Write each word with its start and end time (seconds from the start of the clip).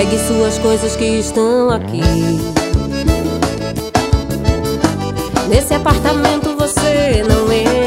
Pegue 0.00 0.18
suas 0.18 0.58
coisas 0.60 0.96
que 0.96 1.04
estão 1.04 1.68
aqui. 1.68 2.00
Nesse 5.46 5.74
apartamento 5.74 6.56
você 6.56 7.22
não 7.28 7.52
entra 7.52 7.79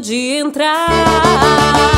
de 0.00 0.38
entrar. 0.38 1.97